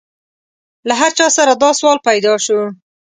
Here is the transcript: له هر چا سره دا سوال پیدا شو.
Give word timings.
له 0.87 0.93
هر 1.01 1.11
چا 1.17 1.27
سره 1.37 1.53
دا 1.63 1.69
سوال 1.79 1.97
پیدا 2.07 2.33
شو. 2.45 2.59